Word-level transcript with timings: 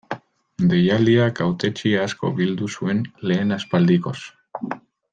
Deialdiak 0.71 1.41
hautetsi 1.45 1.91
asko 2.05 2.33
bildu 2.41 2.71
zuen 2.79 3.05
lehen 3.33 3.57
aldikoz. 3.83 4.19